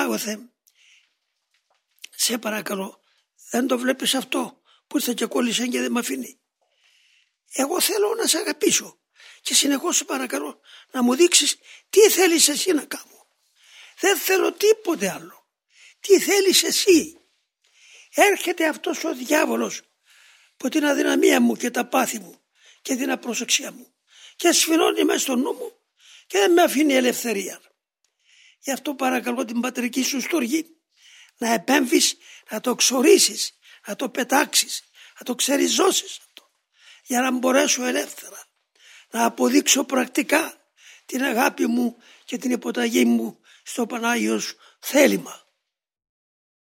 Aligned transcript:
Πανάγωθε, 0.00 0.50
σε 2.16 2.38
παρακαλώ, 2.38 3.00
δεν 3.50 3.66
το 3.66 3.78
βλέπεις 3.78 4.14
αυτό 4.14 4.62
που 4.86 4.96
ήρθε 4.96 5.14
και 5.14 5.26
κόλλησε 5.26 5.66
και 5.66 5.80
δεν 5.80 5.92
με 5.92 5.98
αφήνει. 6.00 6.40
Εγώ 7.52 7.80
θέλω 7.80 8.14
να 8.14 8.26
σε 8.26 8.38
αγαπήσω 8.38 8.98
και 9.40 9.54
συνεχώς 9.54 9.96
σε 9.96 10.04
παρακαλώ 10.04 10.60
να 10.90 11.02
μου 11.02 11.14
δείξεις 11.14 11.56
τι 11.90 12.00
θέλεις 12.00 12.48
εσύ 12.48 12.72
να 12.72 12.84
κάνω. 12.84 13.26
Δεν 14.00 14.16
θέλω 14.18 14.52
τίποτε 14.52 15.10
άλλο. 15.10 15.48
Τι 16.00 16.20
θέλεις 16.20 16.62
εσύ. 16.62 17.20
Έρχεται 18.14 18.68
αυτός 18.68 19.04
ο 19.04 19.14
διάβολος 19.14 19.80
που 20.56 20.68
την 20.68 20.84
αδυναμία 20.84 21.40
μου 21.40 21.56
και 21.56 21.70
τα 21.70 21.86
πάθη 21.86 22.18
μου 22.18 22.40
και 22.82 22.96
την 22.96 23.10
απροσεξία 23.10 23.72
μου 23.72 23.94
και 24.36 24.52
σφινώνει 24.52 25.04
μέσα 25.04 25.18
στο 25.18 25.36
νου 25.36 25.52
μου 25.52 25.72
και 26.26 26.38
δεν 26.38 26.52
με 26.52 26.62
αφήνει 26.62 26.94
ελευθερία. 26.94 27.60
Γι' 28.60 28.70
αυτό 28.70 28.94
παρακαλώ 28.94 29.44
την 29.44 29.60
πατρική 29.60 30.02
σου 30.02 30.20
στοργή 30.20 30.66
να 31.36 31.52
επέμβεις, 31.52 32.16
να 32.50 32.60
το 32.60 32.74
ξορίσεις, 32.74 33.58
να 33.86 33.96
το 33.96 34.08
πετάξεις, 34.08 34.82
να 35.18 35.24
το 35.24 35.34
ξεριζώσεις 35.34 36.18
αυτό, 36.18 36.50
για 37.04 37.20
να 37.20 37.30
μπορέσω 37.30 37.84
ελεύθερα 37.84 38.44
να 39.10 39.24
αποδείξω 39.24 39.84
πρακτικά 39.84 40.54
την 41.06 41.22
αγάπη 41.22 41.66
μου 41.66 41.96
και 42.24 42.38
την 42.38 42.50
υποταγή 42.50 43.04
μου 43.04 43.40
στο 43.62 43.86
Πανάγιο 43.86 44.40
θέλημα. 44.80 45.49